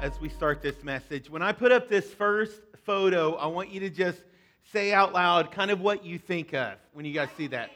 [0.00, 1.28] as we start this message.
[1.28, 4.18] When I put up this first photo, I want you to just
[4.72, 7.70] say out loud kind of what you think of when you guys see that.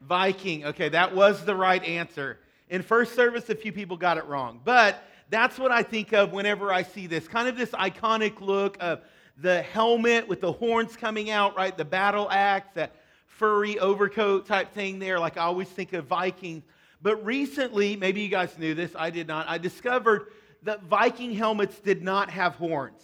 [0.00, 0.66] Viking.
[0.66, 2.38] Okay, that was the right answer.
[2.68, 4.60] In first service, a few people got it wrong.
[4.64, 8.76] But that's what I think of whenever I see this kind of this iconic look
[8.80, 9.00] of
[9.38, 11.76] the helmet with the horns coming out, right?
[11.76, 12.94] The battle axe, that
[13.26, 15.18] furry overcoat type thing there.
[15.18, 16.62] Like I always think of Vikings.
[17.02, 20.28] But recently, maybe you guys knew this, I did not, I discovered
[20.64, 23.02] that Viking helmets did not have horns.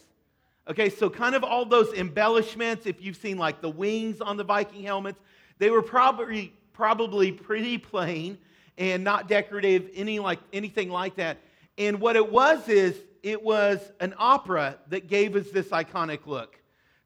[0.68, 4.44] Okay, so kind of all those embellishments, if you've seen like the wings on the
[4.44, 5.20] Viking helmets,
[5.58, 8.38] they were probably probably pretty plain
[8.78, 11.38] and not decorative, any like anything like that.
[11.76, 16.58] And what it was is it was an opera that gave us this iconic look.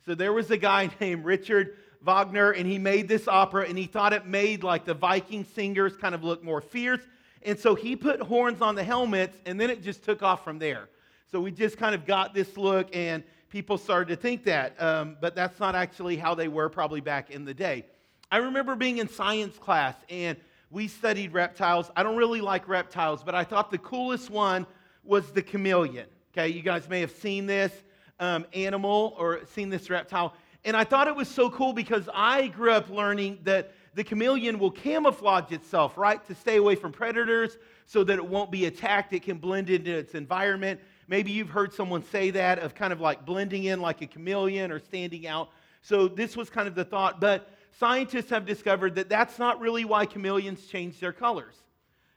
[0.06, 3.86] So there was a guy named Richard Wagner, and he made this opera, and he
[3.86, 7.00] thought it made like the Viking singers kind of look more fierce.
[7.45, 10.59] And so he put horns on the helmets, and then it just took off from
[10.59, 10.89] there.
[11.31, 14.81] So we just kind of got this look, and people started to think that.
[14.81, 17.84] Um, but that's not actually how they were probably back in the day.
[18.31, 20.39] I remember being in science class, and
[20.70, 21.91] we studied reptiles.
[21.95, 24.67] I don't really like reptiles, but I thought the coolest one
[25.05, 26.06] was the chameleon.
[26.33, 27.72] Okay, you guys may have seen this
[28.19, 30.34] um, animal or seen this reptile.
[30.65, 34.59] And I thought it was so cool because I grew up learning that the chameleon
[34.59, 37.56] will camouflage itself, right, to stay away from predators
[37.87, 39.12] so that it won't be attacked.
[39.12, 40.81] It can blend into its environment.
[41.06, 44.72] Maybe you've heard someone say that of kind of like blending in like a chameleon
[44.72, 45.50] or standing out.
[45.83, 47.21] So this was kind of the thought.
[47.21, 51.54] But scientists have discovered that that's not really why chameleons change their colors.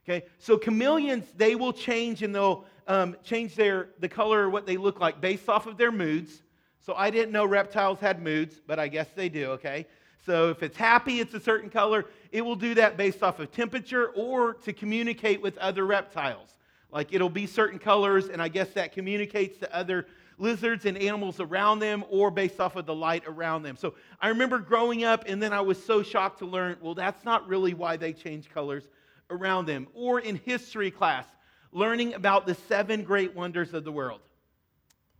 [0.08, 4.66] Okay, so chameleons, they will change and they'll um, change their, the color or what
[4.66, 6.42] they look like based off of their moods.
[6.80, 9.86] So I didn't know reptiles had moods, but I guess they do, okay?
[10.28, 12.06] So if it's happy, it's a certain color.
[12.34, 16.54] It will do that based off of temperature or to communicate with other reptiles.
[16.92, 20.06] Like it'll be certain colors, and I guess that communicates to other
[20.38, 23.78] lizards and animals around them or based off of the light around them.
[23.78, 27.24] So I remember growing up, and then I was so shocked to learn well, that's
[27.24, 28.84] not really why they change colors
[29.30, 29.88] around them.
[29.94, 31.26] Or in history class,
[31.72, 34.20] learning about the seven great wonders of the world.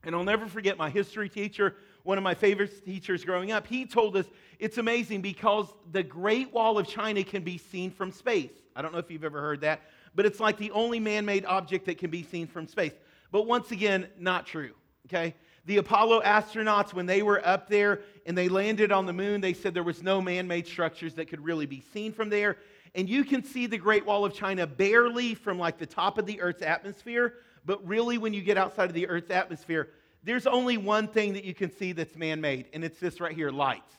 [0.04, 3.68] And I'll never forget my history teacher, one of my favorite teachers growing up.
[3.68, 4.26] He told us
[4.60, 8.52] it's amazing because the Great Wall of China can be seen from space.
[8.76, 9.82] I don't know if you've ever heard that,
[10.16, 12.94] but it's like the only man made object that can be seen from space.
[13.32, 14.74] But once again, not true,
[15.08, 15.36] okay?
[15.66, 19.54] The Apollo astronauts, when they were up there and they landed on the moon, they
[19.54, 22.58] said there was no man made structures that could really be seen from there.
[22.96, 26.26] And you can see the Great Wall of China barely from like the top of
[26.26, 27.34] the Earth's atmosphere,
[27.66, 29.90] but really, when you get outside of the Earth's atmosphere,
[30.24, 33.36] there's only one thing that you can see that's man made, and it's this right
[33.36, 33.94] here lights.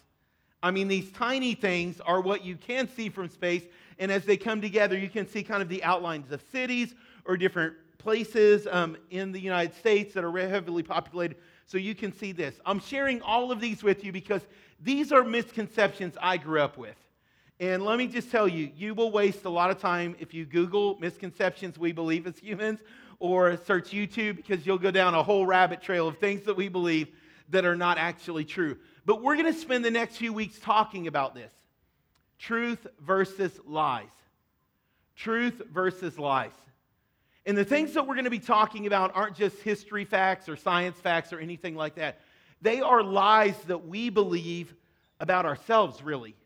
[0.63, 3.63] I mean, these tiny things are what you can see from space,
[3.99, 7.37] and as they come together, you can see kind of the outlines of cities or
[7.37, 11.37] different places um, in the United States that are heavily populated.
[11.67, 12.59] So you can see this.
[12.65, 14.43] I'm sharing all of these with you because
[14.81, 16.97] these are misconceptions I grew up with.
[17.61, 20.47] And let me just tell you, you will waste a lot of time if you
[20.47, 22.81] Google misconceptions we believe as humans
[23.19, 26.69] or search YouTube because you'll go down a whole rabbit trail of things that we
[26.69, 27.09] believe
[27.51, 28.77] that are not actually true.
[29.09, 31.51] But we're going to spend the next few weeks talking about this
[32.39, 34.05] truth versus lies.
[35.17, 36.53] Truth versus lies.
[37.47, 40.57] And the things that we're going to be talking about aren't just history facts or
[40.57, 42.21] science facts or anything like that.
[42.61, 44.75] They are lies that we believe
[45.21, 46.37] about ourselves, really.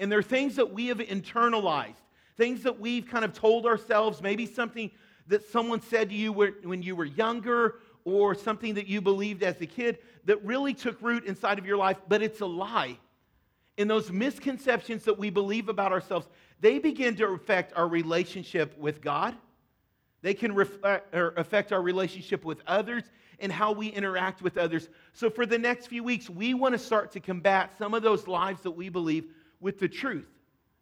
[0.00, 2.00] And they're things that we have internalized,
[2.38, 4.90] things that we've kind of told ourselves, maybe something
[5.26, 7.74] that someone said to you when you were younger
[8.08, 11.76] or something that you believed as a kid that really took root inside of your
[11.76, 12.98] life, but it's a lie.
[13.76, 16.26] And those misconceptions that we believe about ourselves,
[16.60, 19.36] they begin to affect our relationship with God.
[20.22, 23.04] They can reflect, affect our relationship with others
[23.38, 24.88] and how we interact with others.
[25.12, 28.26] So, for the next few weeks, we want to start to combat some of those
[28.26, 29.26] lies that we believe
[29.60, 30.26] with the truth.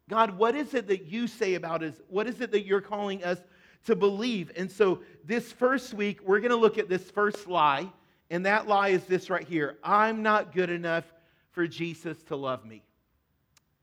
[0.09, 2.01] God, what is it that you say about us?
[2.07, 3.39] What is it that you're calling us
[3.87, 4.51] to believe.
[4.55, 7.91] And so, this first week, we're going to look at this first lie.
[8.29, 11.05] And that lie is this right here I'm not good enough
[11.51, 12.83] for Jesus to love me.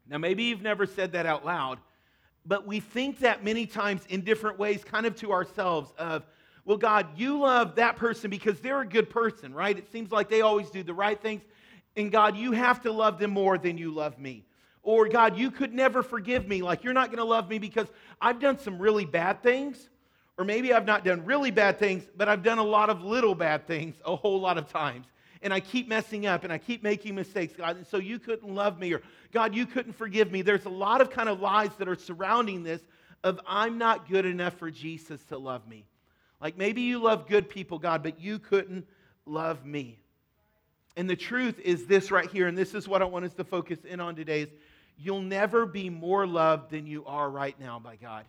[0.09, 1.79] Now, maybe you've never said that out loud,
[2.45, 6.25] but we think that many times in different ways, kind of to ourselves, of,
[6.67, 9.77] well, God, you love that person because they're a good person, right?
[9.77, 11.43] It seems like they always do the right things.
[11.97, 14.45] And God, you have to love them more than you love me.
[14.83, 16.61] Or, God, you could never forgive me.
[16.61, 17.87] Like, you're not going to love me because
[18.21, 19.89] I've done some really bad things.
[20.37, 23.35] Or maybe I've not done really bad things, but I've done a lot of little
[23.35, 25.07] bad things a whole lot of times.
[25.43, 27.77] And I keep messing up and I keep making mistakes, God.
[27.77, 29.03] And so you couldn't love me or
[29.33, 30.43] God, you couldn't forgive me.
[30.43, 32.81] There's a lot of kind of lies that are surrounding this
[33.23, 35.85] of I'm not good enough for Jesus to love me.
[36.41, 38.87] Like maybe you love good people, God, but you couldn't
[39.27, 39.99] love me.
[40.97, 43.45] And the truth is this right here, and this is what I want us to
[43.45, 44.49] focus in on today is
[44.97, 48.25] you'll never be more loved than you are right now by God.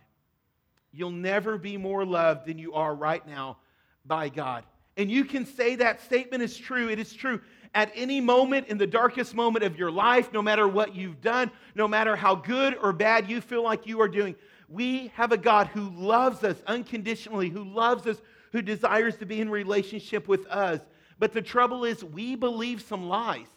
[0.96, 3.58] You'll never be more loved than you are right now
[4.06, 4.64] by God.
[4.96, 6.88] And you can say that statement is true.
[6.88, 7.40] It is true
[7.74, 11.50] at any moment in the darkest moment of your life, no matter what you've done,
[11.74, 14.34] no matter how good or bad you feel like you are doing.
[14.70, 18.22] We have a God who loves us unconditionally, who loves us,
[18.52, 20.80] who desires to be in relationship with us.
[21.18, 23.48] But the trouble is, we believe some lies.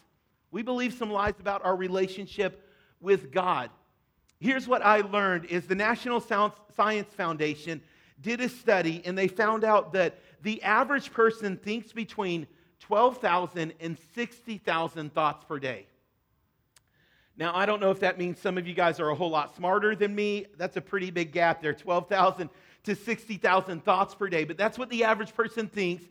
[0.51, 2.67] We believe some lies about our relationship
[2.99, 3.69] with God.
[4.39, 7.81] Here's what I learned is the National Science Foundation
[8.21, 12.47] did a study and they found out that the average person thinks between
[12.79, 15.85] 12,000 and 60,000 thoughts per day.
[17.35, 19.55] Now, I don't know if that means some of you guys are a whole lot
[19.55, 20.45] smarter than me.
[20.57, 22.49] That's a pretty big gap there 12,000
[22.83, 24.43] to 60,000 thoughts per day.
[24.45, 26.03] But that's what the average person thinks.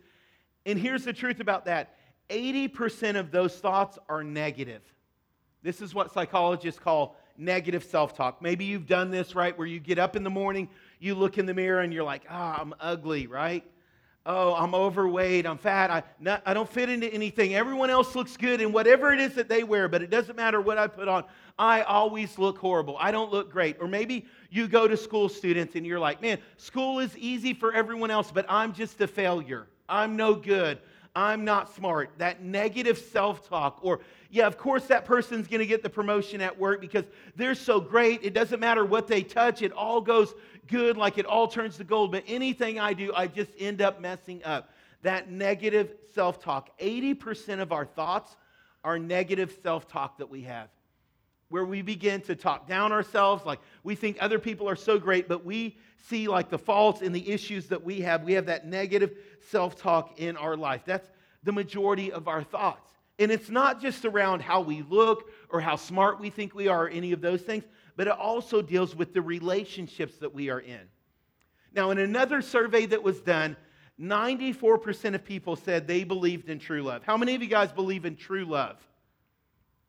[0.67, 1.95] And here's the truth about that
[2.31, 4.83] 80% of those thoughts are negative.
[5.63, 8.43] This is what psychologists call negative self talk.
[8.43, 9.57] Maybe you've done this, right?
[9.57, 10.69] Where you get up in the morning,
[10.99, 13.65] you look in the mirror, and you're like, ah, oh, I'm ugly, right?
[14.27, 17.55] Oh, I'm overweight, I'm fat, I, not, I don't fit into anything.
[17.55, 20.61] Everyone else looks good in whatever it is that they wear, but it doesn't matter
[20.61, 21.25] what I put on.
[21.59, 22.99] I always look horrible.
[23.01, 23.79] I don't look great.
[23.81, 27.73] Or maybe you go to school students and you're like, man, school is easy for
[27.73, 29.67] everyone else, but I'm just a failure.
[29.89, 30.79] I'm no good.
[31.17, 32.11] I'm not smart.
[32.19, 36.41] That negative self talk, or yeah, of course that person's going to get the promotion
[36.41, 37.05] at work because
[37.35, 38.21] they're so great.
[38.23, 40.35] It doesn't matter what they touch, it all goes
[40.67, 42.13] good, like it all turns to gold.
[42.13, 44.71] But anything I do, I just end up messing up.
[45.03, 46.79] That negative self talk.
[46.79, 48.37] 80% of our thoughts
[48.85, 50.69] are negative self talk that we have,
[51.49, 55.29] where we begin to talk down ourselves, like we think other people are so great,
[55.29, 55.79] but we
[56.09, 58.25] see like the faults and the issues that we have.
[58.25, 59.17] We have that negative
[59.51, 60.83] self talk in our life.
[60.85, 61.09] That's
[61.45, 62.98] the majority of our thoughts.
[63.19, 66.85] And it's not just around how we look or how smart we think we are
[66.85, 67.65] or any of those things,
[67.97, 70.81] but it also deals with the relationships that we are in.
[71.75, 73.57] Now, in another survey that was done,
[74.01, 77.03] 94% of people said they believed in true love.
[77.03, 78.77] How many of you guys believe in true love?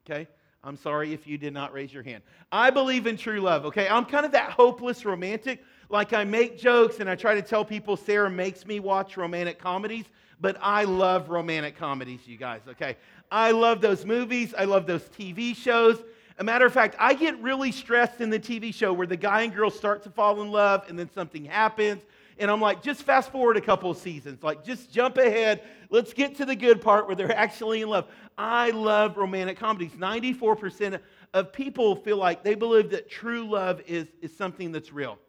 [0.09, 0.27] Okay.
[0.63, 2.21] I'm sorry if you did not raise your hand.
[2.51, 3.87] I believe in true love, okay?
[3.87, 5.63] I'm kind of that hopeless romantic.
[5.89, 9.57] Like I make jokes and I try to tell people Sarah makes me watch romantic
[9.57, 10.05] comedies,
[10.39, 12.97] but I love romantic comedies, you guys, okay?
[13.31, 16.01] I love those movies, I love those TV shows.
[16.37, 19.41] A matter of fact, I get really stressed in the TV show where the guy
[19.41, 22.01] and girl start to fall in love and then something happens.
[22.37, 24.41] And I'm like, just fast forward a couple of seasons.
[24.41, 25.61] Like, just jump ahead.
[25.89, 28.07] Let's get to the good part where they're actually in love.
[28.37, 29.91] I love romantic comedies.
[29.91, 31.01] 94%
[31.33, 35.19] of people feel like they believe that true love is, is something that's real.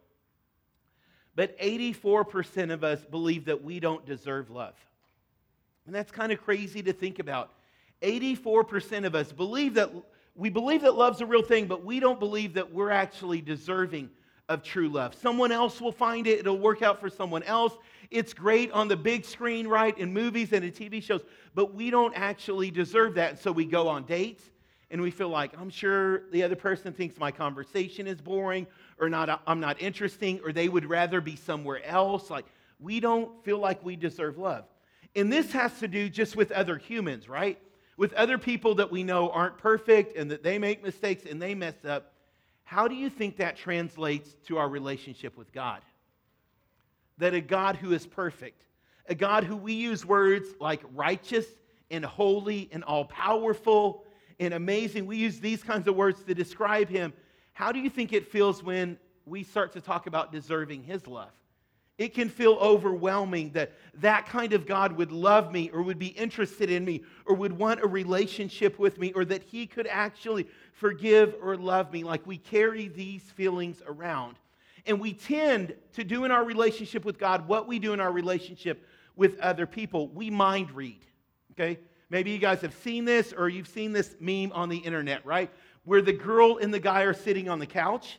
[1.34, 4.74] But 84% of us believe that we don't deserve love.
[5.90, 7.50] And that's kind of crazy to think about.
[8.00, 9.90] 84% of us believe that
[10.36, 14.08] we believe that love's a real thing, but we don't believe that we're actually deserving
[14.48, 15.16] of true love.
[15.16, 17.74] Someone else will find it, it'll work out for someone else.
[18.08, 21.22] It's great on the big screen, right, in movies and in TV shows,
[21.56, 23.30] but we don't actually deserve that.
[23.30, 24.44] And so we go on dates
[24.92, 28.68] and we feel like, I'm sure the other person thinks my conversation is boring
[29.00, 32.30] or not, I'm not interesting, or they would rather be somewhere else.
[32.30, 32.46] Like,
[32.78, 34.66] we don't feel like we deserve love.
[35.14, 37.58] And this has to do just with other humans, right?
[37.96, 41.54] With other people that we know aren't perfect and that they make mistakes and they
[41.54, 42.12] mess up.
[42.62, 45.82] How do you think that translates to our relationship with God?
[47.18, 48.62] That a God who is perfect,
[49.06, 51.46] a God who we use words like righteous
[51.90, 54.04] and holy and all powerful
[54.38, 57.12] and amazing, we use these kinds of words to describe him.
[57.52, 61.32] How do you think it feels when we start to talk about deserving his love?
[62.00, 66.06] It can feel overwhelming that that kind of God would love me or would be
[66.06, 70.48] interested in me or would want a relationship with me or that he could actually
[70.72, 72.02] forgive or love me.
[72.02, 74.36] Like we carry these feelings around.
[74.86, 78.10] And we tend to do in our relationship with God what we do in our
[78.10, 80.08] relationship with other people.
[80.08, 81.04] We mind read.
[81.52, 81.78] Okay?
[82.08, 85.50] Maybe you guys have seen this or you've seen this meme on the internet, right?
[85.84, 88.18] Where the girl and the guy are sitting on the couch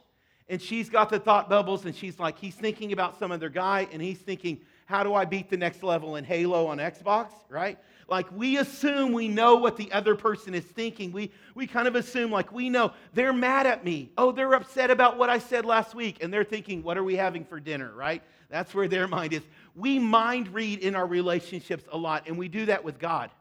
[0.51, 3.87] and she's got the thought bubbles and she's like, he's thinking about some other guy
[3.93, 7.79] and he's thinking, how do I beat the next level in Halo on Xbox, right?
[8.09, 11.13] Like we assume we know what the other person is thinking.
[11.13, 14.11] We, we kind of assume, like, we know they're mad at me.
[14.17, 16.21] Oh, they're upset about what I said last week.
[16.21, 18.21] And they're thinking, what are we having for dinner, right?
[18.49, 19.43] That's where their mind is.
[19.73, 23.31] We mind read in our relationships a lot, and we do that with God.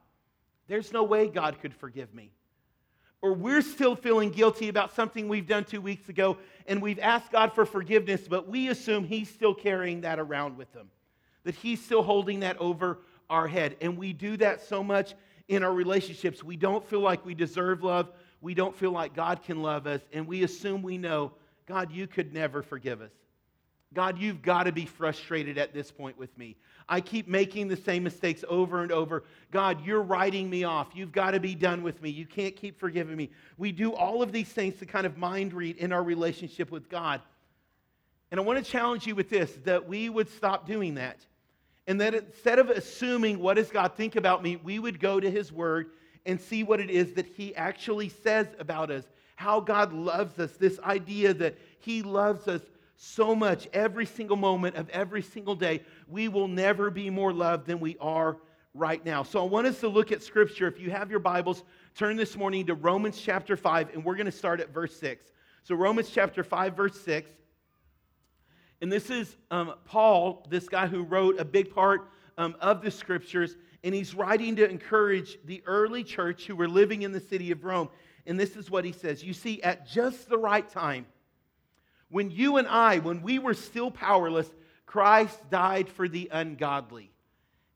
[0.69, 2.31] There's no way God could forgive me
[3.23, 7.33] or we're still feeling guilty about something we've done two weeks ago and we've asked
[7.33, 10.89] God for forgiveness, but we assume He's still carrying that around with Him.
[11.45, 12.99] that He's still holding that over
[13.29, 13.77] our head.
[13.81, 15.15] And we do that so much
[15.49, 16.43] in our relationships.
[16.43, 18.11] We don't feel like we deserve love.
[18.41, 20.01] We don't feel like God can love us.
[20.13, 21.33] And we assume we know,
[21.67, 23.11] God, you could never forgive us.
[23.93, 26.57] God, you've got to be frustrated at this point with me.
[26.89, 29.25] I keep making the same mistakes over and over.
[29.51, 30.89] God, you're writing me off.
[30.95, 32.11] You've got to be done with me.
[32.11, 33.31] You can't keep forgiving me.
[33.59, 36.89] We do all of these things to kind of mind read in our relationship with
[36.89, 37.21] God.
[38.31, 41.19] And I want to challenge you with this that we would stop doing that.
[41.89, 45.29] And that instead of assuming, what does God think about me, we would go to
[45.29, 45.91] His Word
[46.27, 49.05] and see what it is that He actually says about us,
[49.35, 52.63] how God loves us, this idea that He loves us
[53.03, 55.81] so much every single moment of every single day.
[56.07, 58.37] We will never be more loved than we are
[58.75, 59.23] right now.
[59.23, 60.69] So I want us to look at Scripture.
[60.69, 61.65] If you have your Bibles,
[61.95, 65.25] turn this morning to Romans chapter 5, and we're going to start at verse 6.
[65.63, 67.31] So, Romans chapter 5, verse 6.
[68.83, 72.91] And this is um, Paul, this guy who wrote a big part um, of the
[72.91, 77.51] Scriptures, and he's writing to encourage the early church who were living in the city
[77.51, 77.89] of Rome.
[78.27, 81.07] And this is what he says You see, at just the right time,
[82.11, 84.51] when you and I, when we were still powerless,
[84.87, 87.11] Christ died for the ungodly.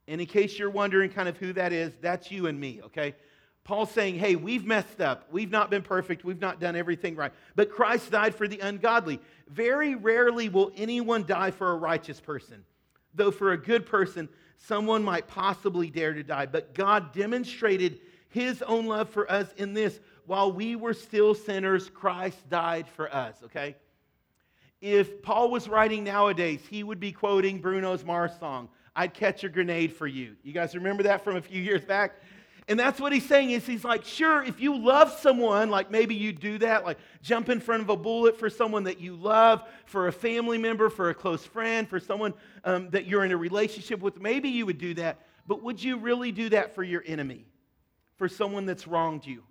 [0.06, 3.14] And in case you're wondering kind of who that is, that's you and me, okay?
[3.62, 5.26] Paul's saying, hey, we've messed up.
[5.30, 6.24] We've not been perfect.
[6.24, 7.32] We've not done everything right.
[7.56, 9.20] But Christ died for the ungodly.
[9.48, 12.64] Very rarely will anyone die for a righteous person.
[13.14, 16.44] Though for a good person, someone might possibly dare to die.
[16.44, 21.88] But God demonstrated his own love for us in this while we were still sinners,
[21.88, 23.76] Christ died for us, okay?
[24.84, 29.48] If Paul was writing nowadays, he would be quoting Bruno's Mars song, I'd catch a
[29.48, 30.36] grenade for you.
[30.42, 32.20] You guys remember that from a few years back?
[32.68, 36.14] And that's what he's saying is he's like, sure, if you love someone, like maybe
[36.14, 39.62] you do that, like jump in front of a bullet for someone that you love,
[39.86, 43.36] for a family member, for a close friend, for someone um, that you're in a
[43.38, 45.18] relationship with, maybe you would do that.
[45.46, 47.46] But would you really do that for your enemy?
[48.16, 49.44] For someone that's wronged you?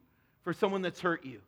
[0.43, 1.41] For someone that's hurt you?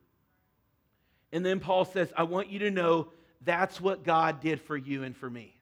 [1.32, 3.10] And then Paul says, I want you to know
[3.46, 5.54] that's what God did for you and for me.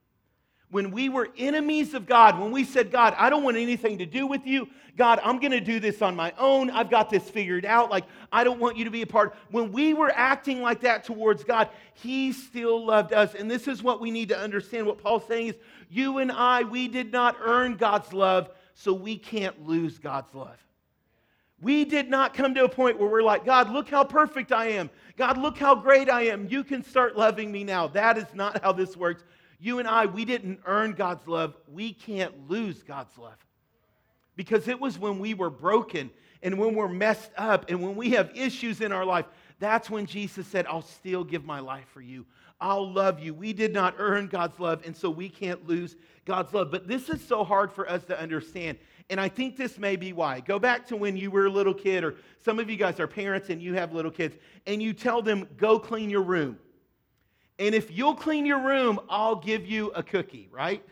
[0.69, 4.07] When we were enemies of God, when we said, God, I don't want anything to
[4.07, 4.67] do with you.
[4.97, 6.71] God, I'm going to do this on my own.
[6.71, 7.91] I've got this figured out.
[7.91, 9.35] Like, I don't want you to be a part.
[9.51, 13.35] When we were acting like that towards God, He still loved us.
[13.35, 14.87] And this is what we need to understand.
[14.87, 15.55] What Paul's saying is,
[15.89, 20.57] you and I, we did not earn God's love, so we can't lose God's love.
[21.63, 24.67] We did not come to a point where we're like, God, look how perfect I
[24.67, 24.89] am.
[25.15, 26.48] God, look how great I am.
[26.50, 27.88] You can start loving me now.
[27.88, 29.24] That is not how this works.
[29.60, 31.55] You and I, we didn't earn God's love.
[31.72, 33.38] We can't lose God's love.
[34.36, 38.10] Because it was when we were broken and when we're messed up and when we
[38.12, 39.25] have issues in our life,
[39.60, 42.25] that's when Jesus said, I'll still give my life for you.
[42.60, 43.34] I'll love you.
[43.34, 46.72] We did not earn God's love, and so we can't lose God's love.
[46.72, 48.77] But this is so hard for us to understand.
[49.10, 50.39] And I think this may be why.
[50.39, 53.07] Go back to when you were a little kid, or some of you guys are
[53.07, 56.57] parents and you have little kids, and you tell them, go clean your room.
[57.60, 60.83] And if you'll clean your room, I'll give you a cookie, right?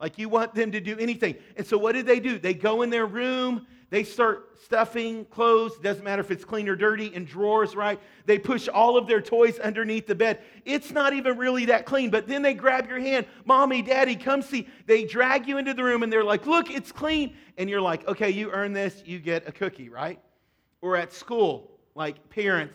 [0.00, 1.36] Like you want them to do anything.
[1.56, 2.38] And so what did they do?
[2.38, 6.76] They go in their room, they start stuffing clothes, doesn't matter if it's clean or
[6.76, 7.98] dirty, in drawers, right?
[8.26, 10.40] They push all of their toys underneath the bed.
[10.66, 14.42] It's not even really that clean, but then they grab your hand, Mommy, Daddy, come
[14.42, 14.68] see.
[14.86, 17.34] They drag you into the room and they're like, Look, it's clean.
[17.56, 20.20] And you're like, Okay, you earn this, you get a cookie, right?
[20.82, 22.74] Or at school, like parents,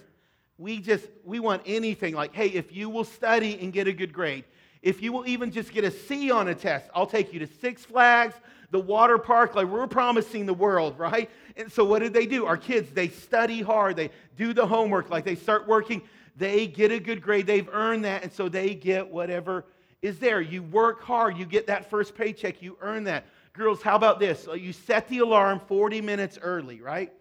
[0.58, 4.14] we just, we want anything like, Hey, if you will study and get a good
[4.14, 4.46] grade,
[4.82, 7.48] if you will even just get a C on a test, I'll take you to
[7.48, 8.36] Six Flags,
[8.74, 11.30] the water park, like we're promising the world, right?
[11.56, 12.48] And so what did they do?
[12.48, 16.02] Our kids, they study hard, they do the homework, like they start working,
[16.36, 19.66] they get a good grade, they've earned that, and so they get whatever
[20.02, 20.42] is there.
[20.42, 23.26] You work hard, you get that first paycheck, you earn that.
[23.54, 24.48] Girls, how about this?
[24.52, 27.14] You set the alarm 40 minutes early, right?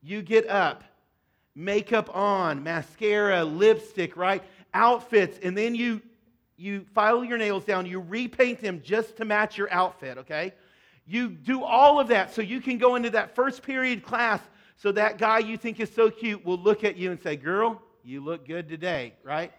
[0.00, 0.84] You get up,
[1.56, 4.44] makeup on, mascara, lipstick, right?
[4.72, 6.00] Outfits, and then you
[6.56, 10.52] you file your nails down, you repaint them just to match your outfit, okay?
[11.06, 14.40] You do all of that so you can go into that first period class
[14.76, 17.80] so that guy you think is so cute will look at you and say, Girl,
[18.02, 19.52] you look good today, right?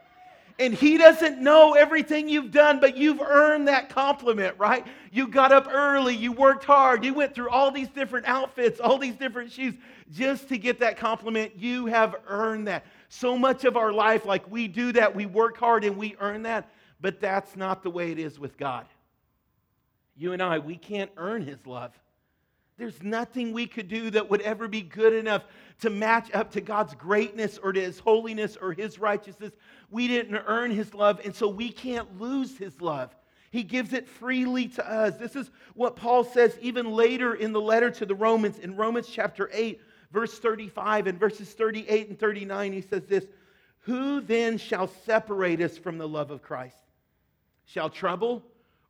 [0.58, 4.88] And he doesn't know everything you've done, but you've earned that compliment, right?
[5.12, 8.98] You got up early, you worked hard, you went through all these different outfits, all
[8.98, 9.74] these different shoes
[10.12, 11.54] just to get that compliment.
[11.58, 12.86] You have earned that.
[13.10, 16.44] So much of our life, like we do that, we work hard and we earn
[16.44, 16.72] that.
[17.02, 18.86] But that's not the way it is with God.
[20.16, 21.92] You and I, we can't earn His love.
[22.78, 25.44] There's nothing we could do that would ever be good enough
[25.82, 29.54] to match up to God's greatness or to His holiness or His righteousness.
[29.90, 33.16] We didn't earn His love, and so we can't lose His love.
[33.52, 35.16] He gives it freely to us.
[35.16, 39.08] This is what Paul says even later in the letter to the Romans, in Romans
[39.08, 39.80] chapter 8,
[40.12, 42.74] verse 35 and verses 38 and 39.
[42.74, 43.26] He says this
[43.80, 46.76] Who then shall separate us from the love of Christ?
[47.64, 48.44] Shall trouble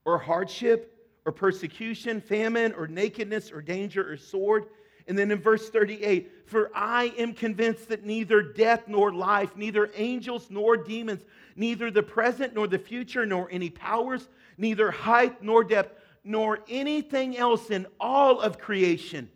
[0.03, 0.94] or hardship
[1.25, 4.67] or persecution, famine or nakedness or danger or sword?
[5.08, 9.91] And then in verse 38, for I am convinced that neither death nor life, neither
[9.96, 11.24] angels nor demons,
[11.55, 14.27] neither the present nor the future, nor any powers,
[14.58, 19.29] neither height nor depth, nor anything else in all of creation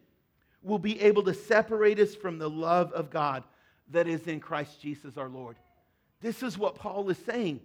[0.64, 3.44] will be able to separate us from the love of God
[3.92, 5.56] that is in Christ Jesus our Lord.
[6.22, 7.62] This is what Paul is saying.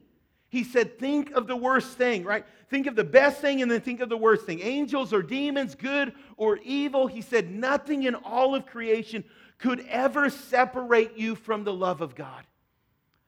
[0.55, 2.47] He said, Think of the worst thing, right?
[2.71, 4.61] Think of the best thing and then think of the worst thing.
[4.61, 7.09] Angels or demons, good or evil.
[7.09, 9.25] He said, Nothing in all of creation
[9.59, 12.47] could ever separate you from the love of God.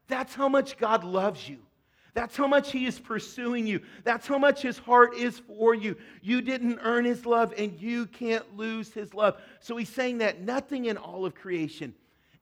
[0.06, 1.58] That's how much God loves you.
[2.14, 3.80] That's how much He is pursuing you.
[4.04, 5.96] That's how much His heart is for you.
[6.22, 9.36] You didn't earn His love and you can't lose His love.
[9.58, 11.92] So He's saying that nothing in all of creation.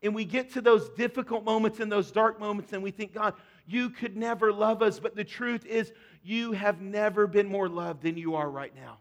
[0.02, 3.32] And we get to those difficult moments and those dark moments and we think, God,
[3.66, 4.98] you could never love us.
[4.98, 5.92] But the truth is,
[6.22, 8.98] you have never been more loved than you are right now.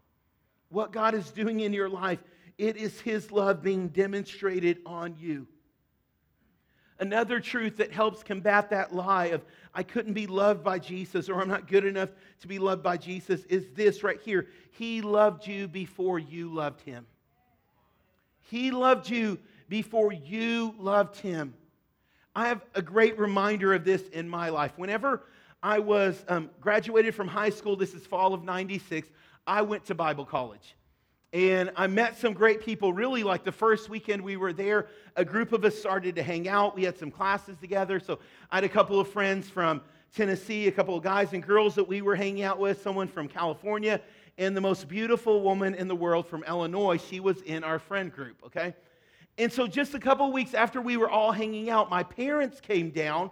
[0.70, 2.24] What God is doing in your life,
[2.58, 5.48] it is His love being demonstrated on you.
[7.00, 9.44] Another truth that helps combat that lie of,
[9.74, 12.10] I couldn't be loved by Jesus or I'm not good enough
[12.42, 14.48] to be loved by Jesus is this right here.
[14.72, 17.06] He loved you before you loved Him.
[18.50, 21.56] He loved you before you loved Him.
[22.36, 24.72] I have a great reminder of this in my life.
[24.76, 25.22] Whenever
[25.62, 29.08] I was um, graduated from high school, this is fall of 96,
[29.46, 30.76] I went to Bible college.
[31.32, 32.92] And I met some great people.
[32.92, 36.48] Really, like the first weekend we were there, a group of us started to hang
[36.48, 36.76] out.
[36.76, 38.00] We had some classes together.
[38.00, 38.20] So
[38.52, 39.82] I had a couple of friends from
[40.16, 43.28] Tennessee, a couple of guys and girls that we were hanging out with, someone from
[43.28, 44.00] California,
[44.38, 46.98] and the most beautiful woman in the world from Illinois.
[46.98, 48.76] She was in our friend group, okay?
[49.38, 52.92] And so, just a couple weeks after we were all hanging out, my parents came
[52.92, 53.32] down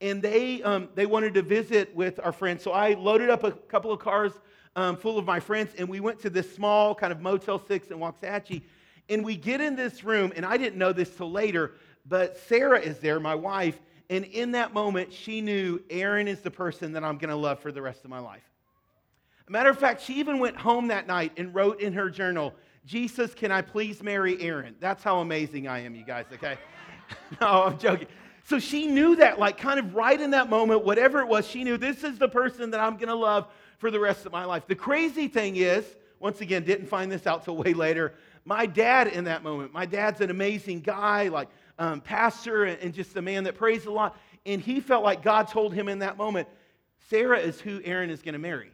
[0.00, 2.62] and they, um, they wanted to visit with our friends.
[2.62, 4.32] So, I loaded up a couple of cars
[4.76, 7.88] um, full of my friends and we went to this small kind of Motel 6
[7.88, 8.62] in Waxahachie.
[9.08, 11.72] And we get in this room, and I didn't know this till later,
[12.06, 13.80] but Sarah is there, my wife.
[14.10, 17.60] And in that moment, she knew Aaron is the person that I'm going to love
[17.60, 18.42] for the rest of my life.
[19.48, 23.34] Matter of fact, she even went home that night and wrote in her journal, Jesus,
[23.34, 24.74] can I please marry Aaron?
[24.80, 26.56] That's how amazing I am, you guys, okay?
[27.40, 28.08] no, I'm joking.
[28.44, 31.64] So she knew that, like, kind of right in that moment, whatever it was, she
[31.64, 33.46] knew this is the person that I'm going to love
[33.78, 34.66] for the rest of my life.
[34.66, 35.84] The crazy thing is,
[36.18, 38.14] once again, didn't find this out till way later.
[38.44, 43.16] My dad, in that moment, my dad's an amazing guy, like um, pastor, and just
[43.16, 44.18] a man that prays a lot.
[44.46, 46.48] And he felt like God told him in that moment,
[47.10, 48.70] Sarah is who Aaron is going to marry.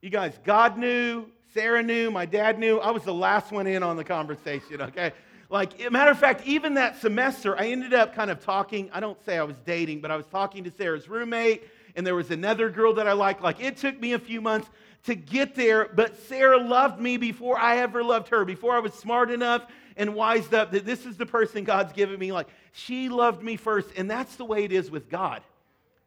[0.00, 1.26] You guys, God knew,
[1.56, 2.78] Sarah knew, my dad knew.
[2.80, 5.12] I was the last one in on the conversation, okay?
[5.48, 8.90] Like, matter of fact, even that semester, I ended up kind of talking.
[8.92, 11.64] I don't say I was dating, but I was talking to Sarah's roommate,
[11.94, 13.40] and there was another girl that I liked.
[13.40, 14.68] Like, it took me a few months
[15.04, 18.92] to get there, but Sarah loved me before I ever loved her, before I was
[18.92, 19.64] smart enough
[19.96, 22.32] and wised up that this is the person God's given me.
[22.32, 25.40] Like, she loved me first, and that's the way it is with God.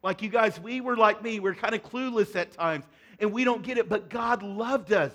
[0.00, 2.84] Like, you guys, we were like me, we're kind of clueless at times,
[3.18, 5.10] and we don't get it, but God loved us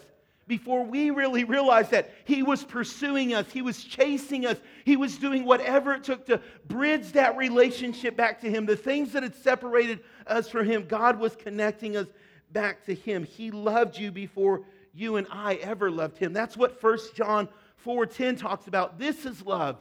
[0.47, 5.17] before we really realized that he was pursuing us, he was chasing us, he was
[5.17, 8.65] doing whatever it took to bridge that relationship back to him.
[8.65, 12.07] The things that had separated us from him, God was connecting us
[12.51, 13.23] back to him.
[13.23, 14.61] He loved you before
[14.93, 16.31] you and I ever loved him.
[16.31, 17.49] That's what 1 John
[17.83, 18.99] 4:10 talks about.
[18.99, 19.77] This is love.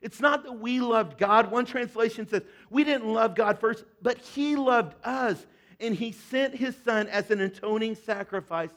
[0.00, 1.50] It's not that we loved God.
[1.50, 5.46] One translation says, we didn't love God first, but he loved us
[5.80, 8.70] and he sent his son as an atoning sacrifice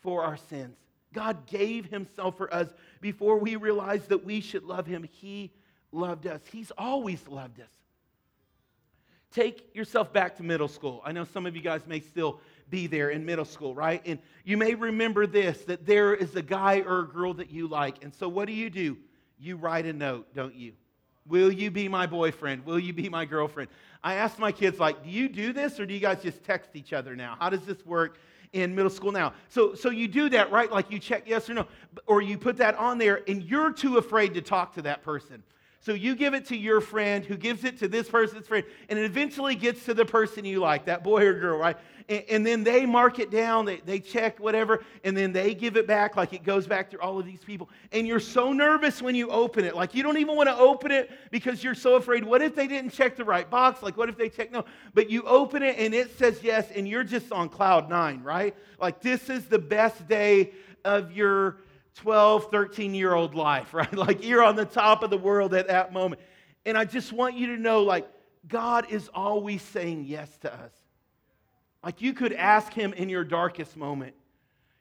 [0.00, 0.76] for our sins.
[1.12, 2.68] God gave himself for us
[3.00, 5.02] before we realized that we should love him.
[5.02, 5.50] He
[5.92, 6.40] loved us.
[6.50, 7.70] He's always loved us.
[9.32, 11.02] Take yourself back to middle school.
[11.04, 14.02] I know some of you guys may still be there in middle school, right?
[14.04, 17.68] And you may remember this that there is a guy or a girl that you
[17.68, 18.02] like.
[18.02, 18.96] And so what do you do?
[19.38, 20.72] You write a note, don't you?
[21.26, 22.66] Will you be my boyfriend?
[22.66, 23.70] Will you be my girlfriend?
[24.02, 26.70] I asked my kids, like, do you do this or do you guys just text
[26.74, 27.36] each other now?
[27.38, 28.18] How does this work?
[28.52, 29.32] In middle school now.
[29.48, 30.70] So, so you do that, right?
[30.70, 31.66] Like you check yes or no,
[32.06, 35.42] or you put that on there and you're too afraid to talk to that person.
[35.82, 38.98] So you give it to your friend who gives it to this person's friend, and
[38.98, 41.76] it eventually gets to the person you like, that boy or girl, right?
[42.10, 45.78] And, and then they mark it down, they, they check whatever, and then they give
[45.78, 47.70] it back like it goes back through all of these people.
[47.92, 49.74] And you're so nervous when you open it.
[49.74, 52.24] Like you don't even want to open it because you're so afraid.
[52.24, 53.82] What if they didn't check the right box?
[53.82, 54.66] Like what if they check no?
[54.92, 58.54] But you open it and it says yes, and you're just on cloud nine, right?
[58.78, 60.52] Like this is the best day
[60.84, 61.58] of your
[62.00, 63.92] 12, 13 year old life, right?
[63.92, 66.20] Like you're on the top of the world at that moment.
[66.64, 68.08] And I just want you to know, like,
[68.48, 70.72] God is always saying yes to us.
[71.84, 74.14] Like you could ask Him in your darkest moment.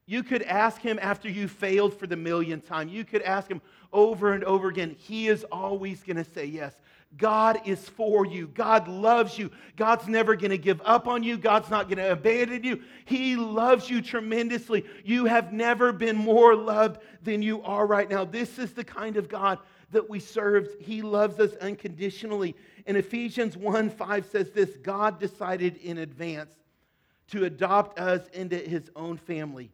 [0.06, 2.90] You could ask Him after you failed for the millionth time.
[2.90, 3.62] You could ask Him
[3.94, 4.96] over and over again.
[4.98, 6.74] He is always going to say yes.
[7.17, 8.48] God is for you.
[8.48, 9.50] God loves you.
[9.76, 11.38] God's never going to give up on you.
[11.38, 12.82] God's not going to abandon you.
[13.06, 14.86] He loves you tremendously.
[15.04, 18.26] You have never been more loved than you are right now.
[18.26, 19.58] This is the kind of God
[19.91, 20.69] that we serve.
[20.80, 22.56] He loves us unconditionally.
[22.86, 26.54] And Ephesians 1 5 says this God decided in advance
[27.32, 29.72] to adopt us into his own family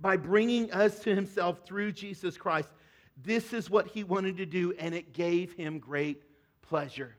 [0.00, 2.68] by bringing us to himself through Jesus Christ.
[3.16, 6.22] This is what he wanted to do, and it gave him great
[6.62, 7.14] pleasure.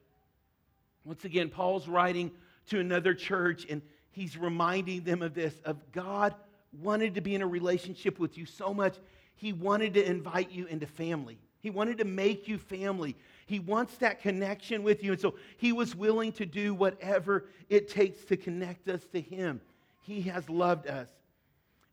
[1.06, 2.32] Once again, Paul's writing
[2.69, 6.34] to another church and he's reminding them of this of God
[6.82, 8.95] wanted to be in a relationship with you so much,
[9.36, 11.38] he wanted to invite you into family.
[11.60, 13.15] He wanted to make you family.
[13.45, 15.13] He wants that connection with you.
[15.13, 19.62] And so he was willing to do whatever it takes to connect us to him.
[20.01, 21.10] He has loved us.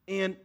[0.09, 0.37] And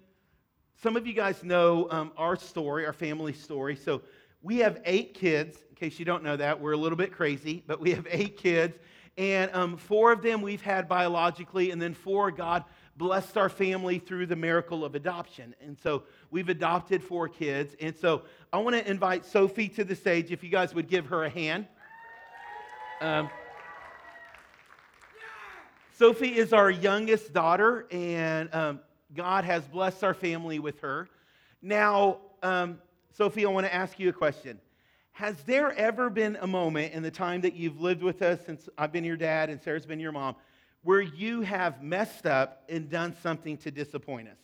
[0.83, 3.75] some of you guys know um, our story, our family story.
[3.75, 4.01] So
[4.45, 7.63] we have eight kids, in case you don't know that, we're a little bit crazy,
[7.65, 8.77] but we have eight kids.
[9.17, 12.63] And um, four of them we've had biologically, and then four, God
[12.95, 15.55] blessed our family through the miracle of adoption.
[15.61, 17.75] And so we've adopted four kids.
[17.81, 18.21] And so
[18.53, 21.29] I want to invite Sophie to the stage if you guys would give her a
[21.29, 21.65] hand.
[23.01, 23.31] Um,
[25.97, 28.79] Sophie is our youngest daughter, and um,
[29.15, 31.09] God has blessed our family with her.
[31.63, 32.77] Now, um,
[33.17, 34.59] Sophie, I want to ask you a question.
[35.13, 38.67] Has there ever been a moment in the time that you've lived with us since
[38.77, 40.35] I've been your dad and Sarah's been your mom
[40.83, 44.35] where you have messed up and done something to disappoint us?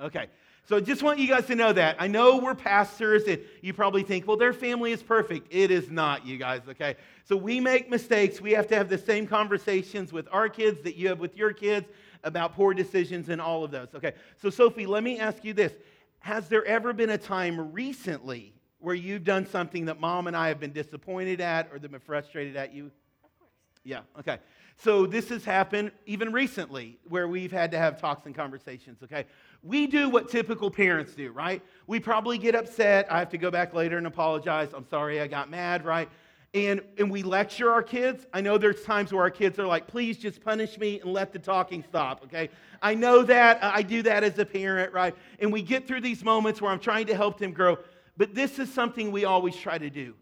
[0.00, 0.06] Yeah.
[0.06, 0.28] Okay.
[0.66, 1.96] So I just want you guys to know that.
[1.98, 5.48] I know we're pastors and you probably think, well, their family is perfect.
[5.50, 6.96] It is not, you guys, okay?
[7.24, 8.40] So we make mistakes.
[8.40, 11.52] We have to have the same conversations with our kids that you have with your
[11.52, 11.86] kids
[12.24, 13.88] about poor decisions and all of those.
[13.94, 14.14] Okay.
[14.40, 15.72] So, Sophie, let me ask you this.
[16.20, 20.48] Has there ever been a time recently where you've done something that mom and I
[20.48, 22.86] have been disappointed at or that been frustrated at you?
[23.24, 23.50] Of course.
[23.84, 24.38] Yeah, okay.
[24.76, 29.24] So this has happened even recently where we've had to have talks and conversations, okay?
[29.62, 31.62] We do what typical parents do, right?
[31.88, 33.10] We probably get upset.
[33.10, 34.68] I have to go back later and apologize.
[34.72, 36.08] I'm sorry I got mad, right?
[36.54, 38.26] And, and we lecture our kids.
[38.32, 41.32] I know there's times where our kids are like, please just punish me and let
[41.32, 42.48] the talking stop, okay?
[42.80, 43.62] I know that.
[43.62, 45.14] I do that as a parent, right?
[45.40, 47.76] And we get through these moments where I'm trying to help them grow.
[48.16, 50.14] But this is something we always try to do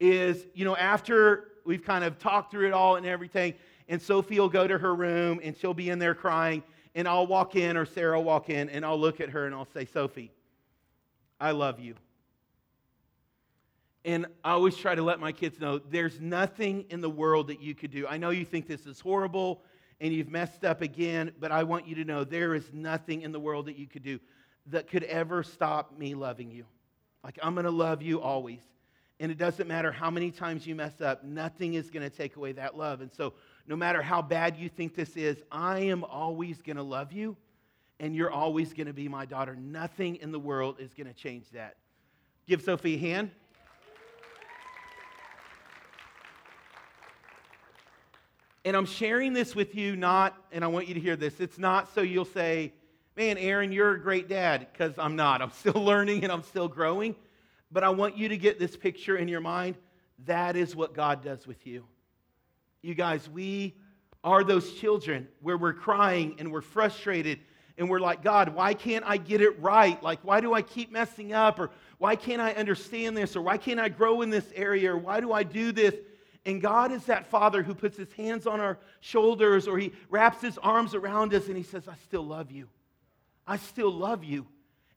[0.00, 3.54] is, you know, after we've kind of talked through it all and everything,
[3.88, 6.62] and Sophie will go to her room and she'll be in there crying,
[6.94, 9.54] and I'll walk in or Sarah will walk in and I'll look at her and
[9.54, 10.32] I'll say, Sophie,
[11.40, 11.94] I love you.
[14.04, 17.60] And I always try to let my kids know there's nothing in the world that
[17.60, 18.06] you could do.
[18.06, 19.62] I know you think this is horrible
[20.00, 23.32] and you've messed up again, but I want you to know there is nothing in
[23.32, 24.20] the world that you could do
[24.66, 26.64] that could ever stop me loving you.
[27.24, 28.62] Like, I'm going to love you always.
[29.20, 32.36] And it doesn't matter how many times you mess up, nothing is going to take
[32.36, 33.00] away that love.
[33.00, 33.34] And so,
[33.66, 37.36] no matter how bad you think this is, I am always going to love you,
[37.98, 39.56] and you're always going to be my daughter.
[39.56, 41.76] Nothing in the world is going to change that.
[42.46, 43.30] Give Sophie a hand.
[48.64, 51.58] And I'm sharing this with you not, and I want you to hear this, it's
[51.58, 52.72] not so you'll say,
[53.16, 55.42] man, Aaron, you're a great dad, because I'm not.
[55.42, 57.14] I'm still learning and I'm still growing.
[57.70, 59.76] But I want you to get this picture in your mind.
[60.26, 61.84] That is what God does with you.
[62.82, 63.74] You guys, we
[64.24, 67.40] are those children where we're crying and we're frustrated
[67.76, 70.02] and we're like, God, why can't I get it right?
[70.02, 71.60] Like, why do I keep messing up?
[71.60, 73.36] Or why can't I understand this?
[73.36, 74.92] Or why can't I grow in this area?
[74.92, 75.94] Or why do I do this?
[76.46, 80.40] And God is that father who puts his hands on our shoulders or he wraps
[80.40, 82.68] his arms around us and he says, I still love you.
[83.46, 84.46] I still love you.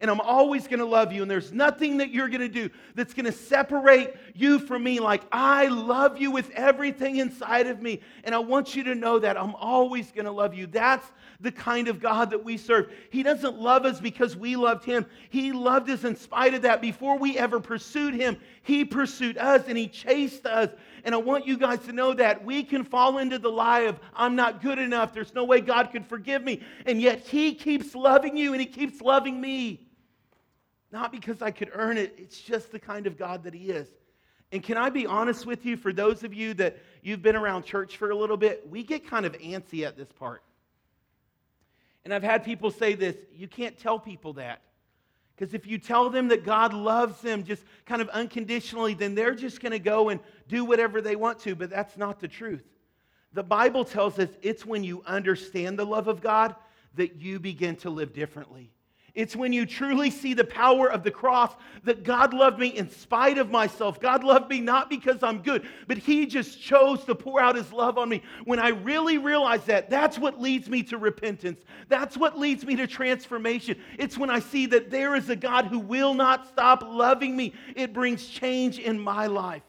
[0.01, 1.21] and I'm always going to love you.
[1.21, 4.99] And there's nothing that you're going to do that's going to separate you from me.
[4.99, 8.01] Like, I love you with everything inside of me.
[8.23, 10.65] And I want you to know that I'm always going to love you.
[10.65, 11.05] That's
[11.41, 12.91] the kind of God that we serve.
[13.09, 16.81] He doesn't love us because we loved him, He loved us in spite of that.
[16.81, 20.69] Before we ever pursued Him, He pursued us and He chased us.
[21.03, 23.99] And I want you guys to know that we can fall into the lie of,
[24.15, 25.13] I'm not good enough.
[25.13, 26.61] There's no way God could forgive me.
[26.85, 29.87] And yet He keeps loving you and He keeps loving me.
[30.91, 33.87] Not because I could earn it, it's just the kind of God that He is.
[34.51, 37.63] And can I be honest with you, for those of you that you've been around
[37.63, 40.43] church for a little bit, we get kind of antsy at this part.
[42.03, 44.61] And I've had people say this you can't tell people that.
[45.35, 49.33] Because if you tell them that God loves them just kind of unconditionally, then they're
[49.33, 51.55] just going to go and do whatever they want to.
[51.55, 52.63] But that's not the truth.
[53.33, 56.55] The Bible tells us it's when you understand the love of God
[56.95, 58.71] that you begin to live differently.
[59.13, 62.89] It's when you truly see the power of the cross that God loved me in
[62.89, 63.99] spite of myself.
[63.99, 67.73] God loved me not because I'm good, but He just chose to pour out His
[67.73, 68.23] love on me.
[68.45, 71.61] When I really realize that, that's what leads me to repentance.
[71.89, 73.77] That's what leads me to transformation.
[73.99, 77.53] It's when I see that there is a God who will not stop loving me.
[77.75, 79.63] It brings change in my life.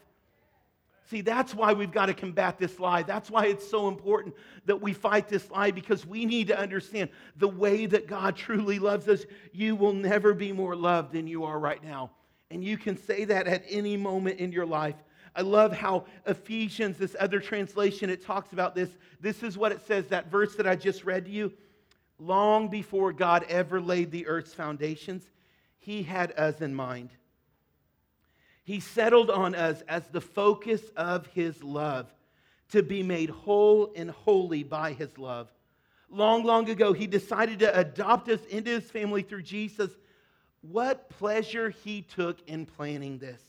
[1.13, 3.03] See, that's why we've got to combat this lie.
[3.03, 4.33] That's why it's so important
[4.65, 8.79] that we fight this lie because we need to understand the way that God truly
[8.79, 9.23] loves us.
[9.51, 12.09] You will never be more loved than you are right now.
[12.49, 14.95] And you can say that at any moment in your life.
[15.35, 18.89] I love how Ephesians, this other translation, it talks about this.
[19.19, 21.53] This is what it says, that verse that I just read to you.
[22.17, 25.29] Long before God ever laid the earth's foundations,
[25.77, 27.11] he had us in mind
[28.63, 32.07] he settled on us as the focus of his love
[32.69, 35.49] to be made whole and holy by his love.
[36.09, 39.91] Long, long ago, he decided to adopt us into his family through Jesus.
[40.61, 43.41] What pleasure he took in planning this.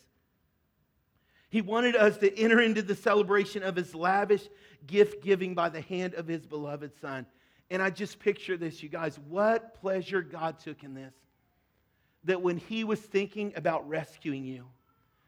[1.51, 4.49] He wanted us to enter into the celebration of his lavish
[4.87, 7.27] gift giving by the hand of his beloved Son.
[7.71, 9.19] And I just picture this, you guys.
[9.29, 11.15] What pleasure God took in this.
[12.25, 14.67] That when he was thinking about rescuing you,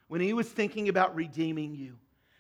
[0.09, 1.97] when he was thinking about redeeming you,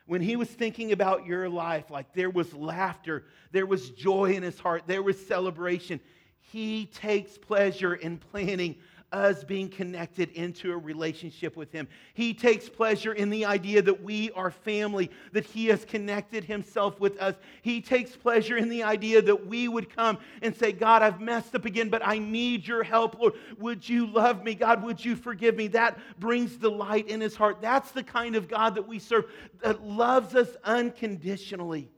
[0.07, 4.42] when he was thinking about your life, like there was laughter, there was joy in
[4.42, 6.00] his heart, there was celebration.
[6.38, 8.76] He takes pleasure in planning
[9.12, 11.88] us being connected into a relationship with Him.
[12.14, 16.99] He takes pleasure in the idea that we are family, that He has connected Himself
[17.01, 17.37] with us.
[17.62, 21.55] He takes pleasure in the idea that we would come and say, God, I've messed
[21.55, 23.35] up again, but I need your help, Lord.
[23.59, 24.55] Would you love me?
[24.55, 25.69] God, would you forgive me?
[25.69, 27.62] That brings delight in His heart.
[27.62, 29.27] That's the kind of God that we serve,
[29.62, 31.90] that loves us unconditionally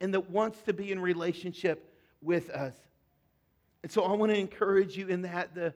[0.00, 2.74] and that wants to be in relationship with us.
[3.82, 5.74] And so I want to encourage you in that the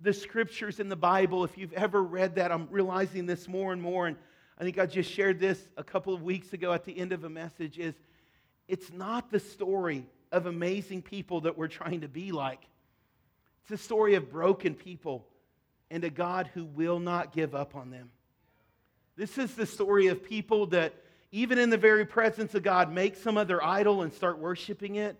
[0.00, 3.80] the scriptures in the Bible, if you've ever read that, I'm realizing this more and
[3.80, 4.06] more.
[4.06, 4.16] And
[4.58, 7.24] I think I just shared this a couple of weeks ago at the end of
[7.24, 7.94] a message is
[8.68, 12.62] it's not the story of amazing people that we're trying to be like.
[13.62, 15.26] It's a story of broken people
[15.90, 18.10] and a God who will not give up on them.
[19.16, 20.94] This is the story of people that,
[21.32, 25.16] even in the very presence of God, make some other idol and start worshiping it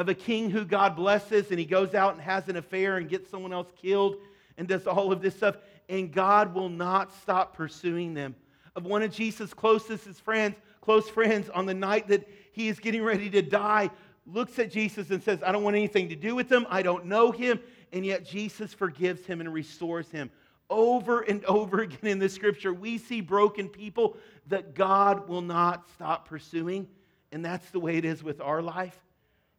[0.00, 3.08] of a king who God blesses and he goes out and has an affair and
[3.08, 4.16] gets someone else killed
[4.56, 5.56] and does all of this stuff,
[5.88, 8.34] and God will not stop pursuing them.
[8.76, 13.02] Of one of Jesus' closest friends, close friends, on the night that he is getting
[13.02, 13.90] ready to die,
[14.26, 16.66] looks at Jesus and says, I don't want anything to do with him.
[16.68, 17.58] I don't know him.
[17.92, 20.30] And yet Jesus forgives him and restores him.
[20.68, 25.88] Over and over again in the scripture, we see broken people that God will not
[25.94, 26.86] stop pursuing.
[27.32, 28.96] And that's the way it is with our life.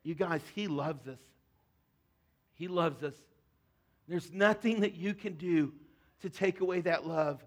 [0.04, 1.20] You guys, He loves us.
[2.54, 3.16] He loves us.
[4.08, 5.74] There's nothing that you can do
[6.22, 7.44] to take away that love.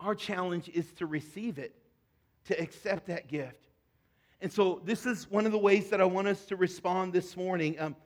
[0.00, 1.74] Our challenge is to receive it,
[2.46, 3.68] to accept that gift.
[4.40, 7.36] And so, this is one of the ways that I want us to respond this
[7.36, 7.78] morning.
[7.78, 7.96] Um,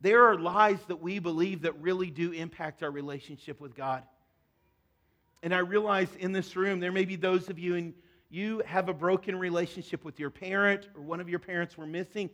[0.00, 4.02] there are lies that we believe that really do impact our relationship with God.
[5.42, 7.94] And I realize in this room, there may be those of you, and
[8.28, 12.30] you have a broken relationship with your parent, or one of your parents were missing.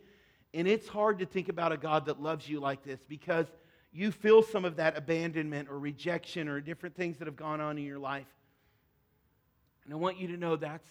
[0.53, 3.47] And it's hard to think about a God that loves you like this because
[3.91, 7.77] you feel some of that abandonment or rejection or different things that have gone on
[7.77, 8.27] in your life.
[9.85, 10.87] And I want you to know that's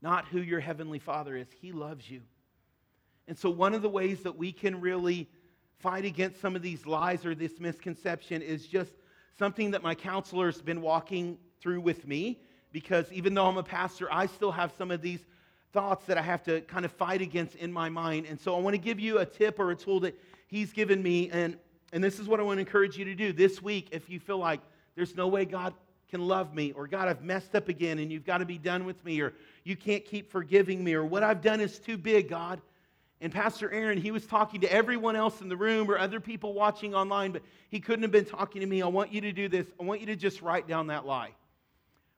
[0.00, 1.48] not who your heavenly Father is.
[1.60, 2.22] He loves you.
[3.26, 5.28] And so, one of the ways that we can really
[5.80, 8.92] fight against some of these lies or this misconception is just
[9.38, 12.40] something that my counselor's been walking through with me
[12.72, 15.24] because even though I'm a pastor, I still have some of these
[15.72, 18.26] thoughts that I have to kind of fight against in my mind.
[18.26, 21.02] And so I want to give you a tip or a tool that he's given
[21.02, 21.30] me.
[21.30, 21.58] And
[21.92, 24.20] And this is what I want to encourage you to do this week if you
[24.20, 24.60] feel like
[24.94, 25.72] there's no way God
[26.10, 28.84] can love me, or God, I've messed up again and you've got to be done
[28.84, 32.28] with me, or you can't keep forgiving me, or what I've done is too big,
[32.28, 32.60] God.
[33.20, 36.54] And Pastor Aaron, he was talking to everyone else in the room or other people
[36.54, 38.80] watching online, but he couldn't have been talking to me.
[38.80, 39.66] I want you to do this.
[39.78, 41.32] I want you to just write down that lie,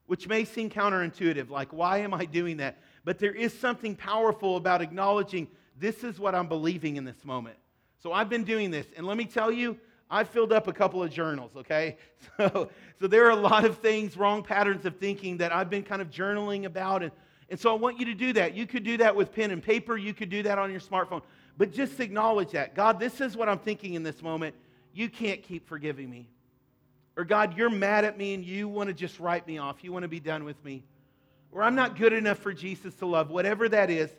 [0.07, 1.51] which may seem counterintuitive.
[1.51, 2.79] Like, why am I doing that?
[3.05, 7.57] But there is something powerful about acknowledging this is what I'm believing in this moment.
[8.03, 8.87] So I've been doing this.
[8.97, 9.79] And let me tell you,
[10.11, 11.97] I filled up a couple of journals, okay?
[12.37, 15.83] So, so there are a lot of things, wrong patterns of thinking that I've been
[15.83, 17.03] kind of journaling about.
[17.03, 17.13] And
[17.51, 18.55] and so I want you to do that.
[18.55, 21.23] You could do that with pen and paper, you could do that on your smartphone.
[21.59, 22.75] But just acknowledge that.
[22.75, 24.55] God, this is what I'm thinking in this moment.
[24.95, 26.29] You can't keep forgiving me.
[27.17, 29.83] Or God, you're mad at me and you want to just write me off.
[29.83, 30.85] You want to be done with me.
[31.53, 34.11] Or I'm not good enough for Jesus to love, whatever that is.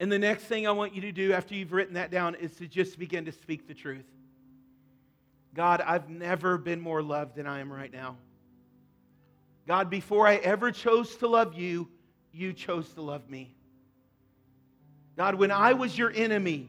[0.00, 2.54] And the next thing I want you to do after you've written that down is
[2.56, 4.04] to just begin to speak the truth.
[5.54, 8.16] God, I've never been more loved than I am right now.
[9.66, 11.88] God, before I ever chose to love you,
[12.32, 13.54] you chose to love me.
[15.16, 16.68] God, when I was your enemy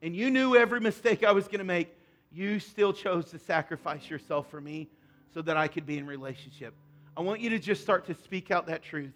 [0.00, 1.92] and you knew every mistake I was going to make,
[2.30, 4.88] you still chose to sacrifice yourself for me
[5.34, 6.74] so that I could be in relationship.
[7.16, 9.12] I want you to just start to speak out that truth.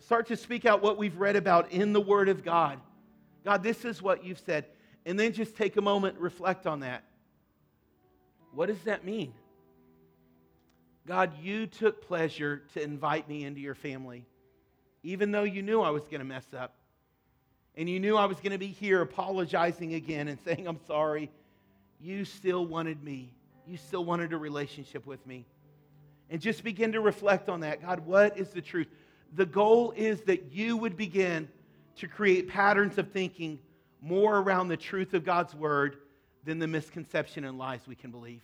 [0.00, 2.80] Start to speak out what we've read about in the Word of God.
[3.44, 4.66] God, this is what you've said.
[5.06, 7.04] And then just take a moment, reflect on that.
[8.52, 9.32] What does that mean?
[11.06, 14.26] God, you took pleasure to invite me into your family,
[15.02, 16.74] even though you knew I was going to mess up.
[17.76, 21.30] And you knew I was going to be here apologizing again and saying, I'm sorry.
[22.00, 23.32] You still wanted me.
[23.66, 25.46] You still wanted a relationship with me.
[26.30, 27.82] And just begin to reflect on that.
[27.82, 28.86] God, what is the truth?
[29.34, 31.48] The goal is that you would begin
[31.96, 33.58] to create patterns of thinking
[34.00, 35.96] more around the truth of God's word
[36.44, 38.42] than the misconception and lies we can believe.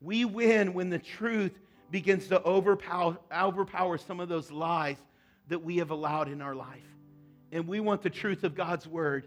[0.00, 1.52] We win when the truth
[1.90, 4.96] begins to overpower, overpower some of those lies
[5.48, 6.80] that we have allowed in our life.
[7.50, 9.26] And we want the truth of God's word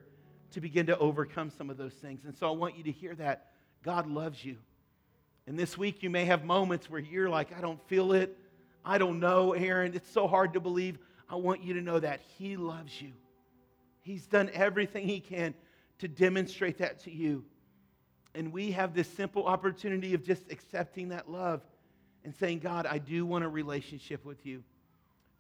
[0.52, 2.22] to begin to overcome some of those things.
[2.26, 3.52] And so I want you to hear that
[3.84, 4.58] God loves you.
[5.48, 8.38] And this week you may have moments where you're like, I don't feel it.
[8.84, 9.94] I don't know, Aaron.
[9.94, 10.98] It's so hard to believe.
[11.30, 13.14] I want you to know that He loves you.
[14.02, 15.54] He's done everything He can
[16.00, 17.44] to demonstrate that to you.
[18.34, 21.62] And we have this simple opportunity of just accepting that love
[22.24, 24.64] and saying, God, I do want a relationship with you.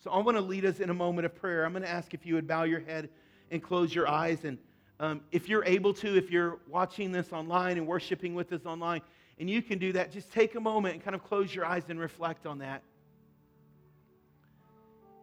[0.04, 1.66] So I want to lead us in a moment of prayer.
[1.66, 3.10] I'm going to ask if you would bow your head
[3.52, 4.46] and close your eyes.
[4.46, 4.58] And
[5.00, 9.02] um, if you're able to, if you're watching this online and worshiping with us online,
[9.40, 11.84] and you can do that, just take a moment and kind of close your eyes
[11.90, 12.82] and reflect on that.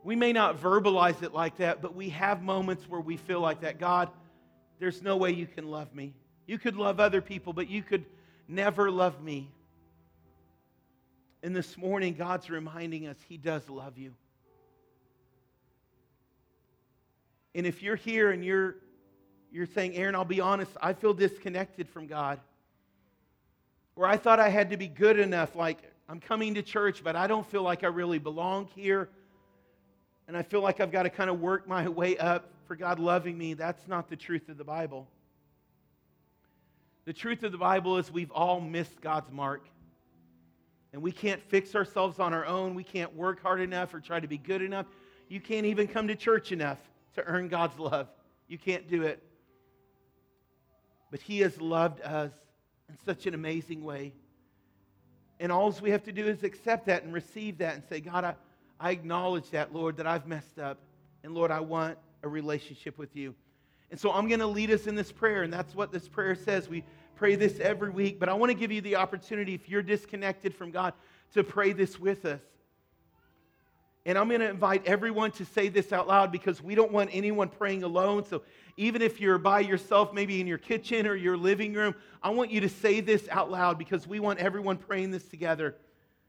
[0.05, 3.61] We may not verbalize it like that, but we have moments where we feel like
[3.61, 3.79] that.
[3.79, 4.11] God,
[4.81, 6.13] there's no way you can love me.
[6.47, 8.05] You could love other people, but you could
[8.49, 9.49] never love me.
[11.43, 14.13] And this morning, God's reminding us He does love you.
[17.55, 18.77] And if you're here and you're,
[19.51, 22.41] you're saying, Aaron, I'll be honest, I feel disconnected from God.
[23.97, 25.79] Or I thought I had to be good enough, like
[26.09, 29.09] I'm coming to church, but I don't feel like I really belong here.
[30.29, 32.99] And I feel like I've got to kind of work my way up for God
[32.99, 33.55] loving me.
[33.55, 35.09] That's not the truth of the Bible.
[37.05, 39.67] The truth of the Bible is we've all missed God's mark.
[40.93, 42.75] And we can't fix ourselves on our own.
[42.75, 44.87] We can't work hard enough or try to be good enough.
[45.29, 46.79] You can't even come to church enough
[47.15, 48.09] to earn God's love.
[48.49, 49.23] You can't do it.
[51.11, 52.33] But He has loved us
[52.89, 54.13] in such an amazing way.
[55.41, 58.25] And all we have to do is accept that and receive that and say, God,
[58.25, 58.35] I,
[58.79, 60.79] I acknowledge that, Lord, that I've messed up.
[61.25, 63.35] And Lord, I want a relationship with you.
[63.91, 66.35] And so I'm going to lead us in this prayer, and that's what this prayer
[66.35, 66.69] says.
[66.69, 69.83] We pray this every week, but I want to give you the opportunity, if you're
[69.83, 70.95] disconnected from God,
[71.35, 72.41] to pray this with us.
[74.05, 77.11] And I'm going to invite everyone to say this out loud because we don't want
[77.13, 78.25] anyone praying alone.
[78.25, 78.43] So
[78.77, 82.51] even if you're by yourself, maybe in your kitchen or your living room, I want
[82.51, 85.77] you to say this out loud because we want everyone praying this together.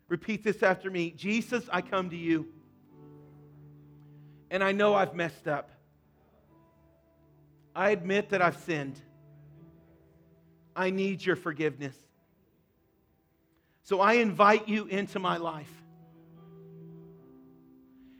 [0.07, 2.47] Repeat this after me Jesus, I come to you.
[4.51, 5.71] And I know I've messed up.
[7.75, 9.01] I admit that I've sinned.
[10.75, 11.95] I need your forgiveness.
[13.81, 15.82] So I invite you into my life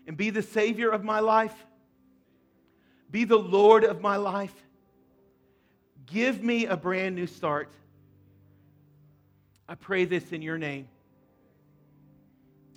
[0.08, 1.56] and be the Savior of my life,
[3.10, 4.54] be the Lord of my life.
[6.06, 7.72] Give me a brand new start.
[9.68, 10.88] I pray this in your name.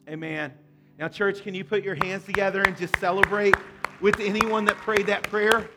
[0.09, 0.53] Amen.
[0.99, 3.57] Now, church, can you put your hands together and just celebrate
[4.01, 5.69] with anyone that prayed that prayer?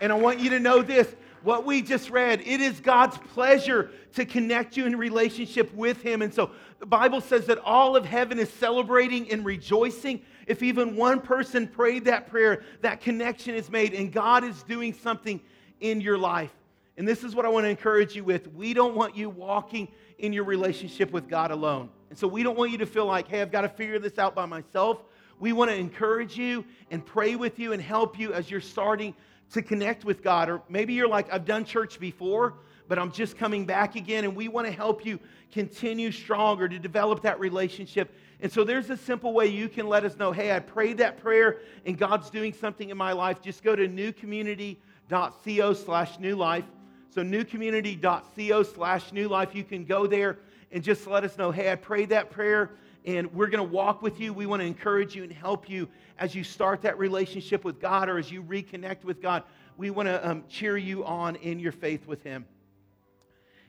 [0.00, 3.90] And I want you to know this what we just read, it is God's pleasure
[4.14, 6.22] to connect you in relationship with Him.
[6.22, 10.22] And so the Bible says that all of heaven is celebrating and rejoicing.
[10.46, 14.92] If even one person prayed that prayer, that connection is made, and God is doing
[14.92, 15.40] something
[15.80, 16.52] in your life.
[16.96, 18.52] And this is what I want to encourage you with.
[18.52, 19.88] We don't want you walking
[20.18, 21.88] in your relationship with God alone.
[22.10, 24.18] And so we don't want you to feel like, hey, I've got to figure this
[24.18, 25.02] out by myself.
[25.40, 29.14] We want to encourage you and pray with you and help you as you're starting
[29.52, 30.48] to connect with God.
[30.48, 32.54] Or maybe you're like, I've done church before,
[32.86, 34.24] but I'm just coming back again.
[34.24, 35.18] And we want to help you
[35.50, 38.14] continue stronger to develop that relationship.
[38.42, 41.22] And so there's a simple way you can let us know hey, I prayed that
[41.22, 43.40] prayer and God's doing something in my life.
[43.40, 46.64] Just go to newcommunity.co slash new life.
[47.10, 49.54] So newcommunity.co slash new life.
[49.54, 50.38] You can go there
[50.72, 52.72] and just let us know hey, I prayed that prayer
[53.04, 54.32] and we're going to walk with you.
[54.32, 55.88] We want to encourage you and help you
[56.18, 59.44] as you start that relationship with God or as you reconnect with God.
[59.76, 62.44] We want to um, cheer you on in your faith with Him.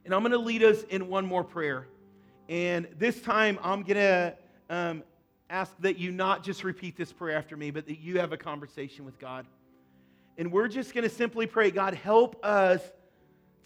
[0.03, 1.88] And I'm going to lead us in one more prayer.
[2.49, 4.36] And this time, I'm going to
[4.74, 5.03] um,
[5.51, 8.38] ask that you not just repeat this prayer after me, but that you have a
[8.38, 9.45] conversation with God.
[10.36, 12.82] And we're just going to simply pray, God, help us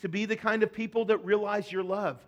[0.02, 2.20] to be the kind of people that realize your love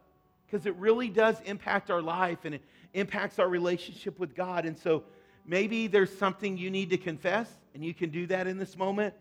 [0.46, 2.62] because it really does impact our life and it
[2.94, 4.66] impacts our relationship with God.
[4.66, 5.04] And so
[5.46, 9.14] maybe there's something you need to confess, and you can do that in this moment.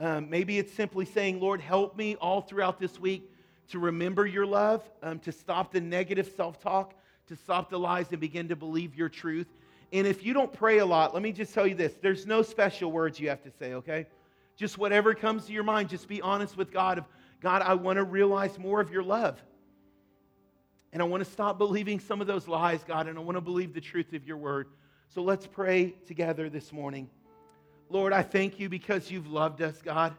[0.00, 3.30] Um, maybe it's simply saying, Lord, help me all throughout this week
[3.68, 6.94] to remember your love, um, to stop the negative self talk,
[7.28, 9.46] to stop the lies, and begin to believe your truth.
[9.92, 12.42] And if you don't pray a lot, let me just tell you this there's no
[12.42, 14.06] special words you have to say, okay?
[14.56, 17.04] Just whatever comes to your mind, just be honest with God of,
[17.40, 19.40] God, I want to realize more of your love.
[20.92, 23.40] And I want to stop believing some of those lies, God, and I want to
[23.40, 24.68] believe the truth of your word.
[25.14, 27.08] So let's pray together this morning.
[27.88, 30.14] Lord, I thank you because you've loved us, God.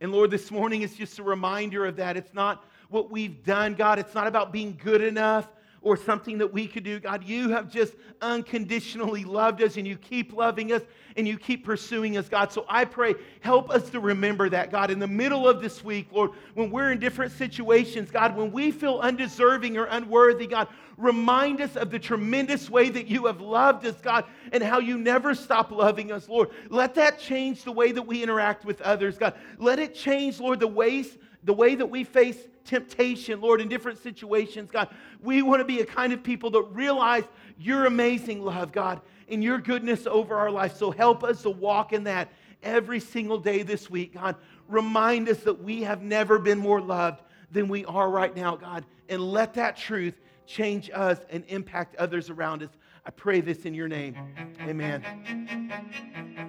[0.00, 2.16] And Lord, this morning is just a reminder of that.
[2.16, 3.98] It's not what we've done, God.
[3.98, 5.46] It's not about being good enough
[5.82, 7.00] or something that we could do.
[7.00, 10.82] God, you have just unconditionally loved us and you keep loving us
[11.16, 12.52] and you keep pursuing us, God.
[12.52, 16.08] So I pray, help us to remember that, God, in the middle of this week,
[16.12, 21.60] Lord, when we're in different situations, God, when we feel undeserving or unworthy, God, remind
[21.60, 25.34] us of the tremendous way that you have loved us, God, and how you never
[25.34, 26.50] stop loving us, Lord.
[26.70, 29.34] Let that change the way that we interact with others, God.
[29.58, 33.98] Let it change, Lord, the ways the way that we face temptation, Lord, in different
[34.02, 34.88] situations, God.
[35.20, 37.24] We want to be a kind of people that realize
[37.58, 40.76] your amazing love, God, and your goodness over our life.
[40.76, 42.28] So help us to walk in that
[42.62, 44.36] every single day this week, God.
[44.68, 48.84] Remind us that we have never been more loved than we are right now, God.
[49.08, 52.70] And let that truth change us and impact others around us.
[53.04, 54.16] I pray this in your name.
[54.60, 56.48] Amen.